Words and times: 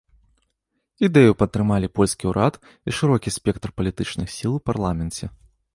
Ідэю 1.07 1.31
падтрымалі 1.41 1.91
польскі 1.99 2.23
ўрад 2.31 2.53
і 2.65 2.89
шырокі 3.01 3.29
спектр 3.39 3.69
палітычных 3.79 4.27
сіл 4.39 4.51
у 4.59 4.65
парламенце. 4.71 5.25